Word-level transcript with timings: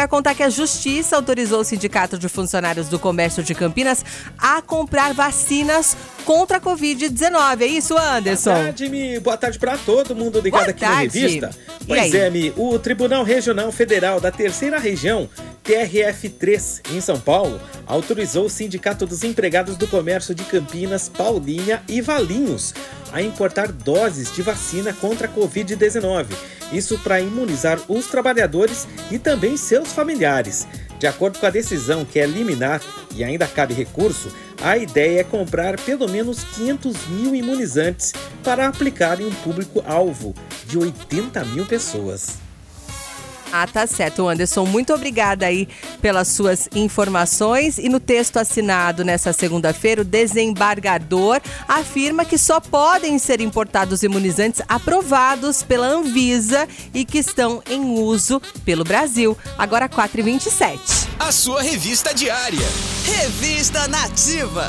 vai 0.00 0.08
contar 0.08 0.34
que 0.34 0.42
a 0.42 0.48
Justiça 0.48 1.14
autorizou 1.14 1.60
o 1.60 1.64
Sindicato 1.64 2.18
de 2.18 2.26
Funcionários 2.26 2.88
do 2.88 2.98
Comércio 2.98 3.42
de 3.42 3.54
Campinas 3.54 4.02
a 4.38 4.62
comprar 4.62 5.12
vacinas 5.12 5.94
contra 6.24 6.56
a 6.56 6.60
Covid-19. 6.60 7.60
É 7.60 7.66
isso, 7.66 7.98
Anderson? 7.98 8.50
Boa 8.50 8.64
tarde, 8.64 8.88
Mi. 8.88 9.20
Boa 9.20 9.36
tarde 9.36 9.58
para 9.58 9.76
todo 9.76 10.16
mundo 10.16 10.40
ligado 10.40 10.60
Boa 10.62 10.70
aqui 10.70 10.80
tarde. 10.80 11.20
na 11.20 11.26
revista. 11.26 11.50
Pois 11.86 12.14
é, 12.14 12.30
Mi. 12.30 12.52
O 12.56 12.78
Tribunal 12.78 13.24
Regional 13.24 13.70
Federal 13.70 14.20
da 14.20 14.30
Terceira 14.30 14.78
Região, 14.78 15.28
TRF3, 15.64 16.80
em 16.94 17.00
São 17.00 17.20
Paulo, 17.20 17.60
autorizou 17.86 18.46
o 18.46 18.50
Sindicato 18.50 19.06
dos 19.06 19.22
Empregados 19.22 19.76
do 19.76 19.86
Comércio 19.86 20.34
de 20.34 20.44
Campinas, 20.44 21.10
Paulinha 21.10 21.82
e 21.86 22.00
Valinhos 22.00 22.72
a 23.12 23.22
importar 23.22 23.70
doses 23.70 24.32
de 24.32 24.42
vacina 24.42 24.92
contra 24.92 25.26
a 25.26 25.30
Covid-19. 25.30 26.26
Isso 26.72 26.98
para 26.98 27.20
imunizar 27.20 27.78
os 27.88 28.06
trabalhadores 28.06 28.86
e 29.10 29.18
também 29.18 29.56
seus 29.56 29.92
familiares. 29.92 30.66
De 30.98 31.06
acordo 31.06 31.38
com 31.38 31.46
a 31.46 31.50
decisão 31.50 32.04
que 32.04 32.20
é 32.20 32.26
liminar 32.26 32.80
e 33.14 33.24
ainda 33.24 33.46
cabe 33.46 33.74
recurso, 33.74 34.30
a 34.62 34.76
ideia 34.76 35.20
é 35.20 35.24
comprar 35.24 35.80
pelo 35.80 36.08
menos 36.08 36.44
500 36.44 37.08
mil 37.08 37.34
imunizantes 37.34 38.12
para 38.44 38.68
aplicar 38.68 39.20
em 39.20 39.26
um 39.26 39.34
público-alvo 39.36 40.34
de 40.66 40.78
80 40.78 41.44
mil 41.46 41.64
pessoas. 41.64 42.49
Ah, 43.52 43.66
tá 43.66 43.86
certo, 43.86 44.28
Anderson. 44.28 44.64
Muito 44.64 44.92
obrigada 44.92 45.46
aí 45.46 45.68
pelas 46.00 46.28
suas 46.28 46.68
informações. 46.74 47.78
E 47.78 47.88
no 47.88 47.98
texto 47.98 48.36
assinado 48.38 49.04
nessa 49.04 49.32
segunda-feira, 49.32 50.02
o 50.02 50.04
desembargador 50.04 51.40
afirma 51.66 52.24
que 52.24 52.38
só 52.38 52.60
podem 52.60 53.18
ser 53.18 53.40
importados 53.40 54.02
imunizantes 54.02 54.62
aprovados 54.68 55.62
pela 55.62 55.86
Anvisa 55.86 56.68
e 56.94 57.04
que 57.04 57.18
estão 57.18 57.62
em 57.68 57.80
uso 57.98 58.40
pelo 58.64 58.84
Brasil. 58.84 59.36
Agora 59.58 59.88
4h27. 59.88 61.08
A 61.18 61.32
sua 61.32 61.62
revista 61.62 62.14
diária. 62.14 62.66
Revista 63.04 63.86
Nativa. 63.88 64.68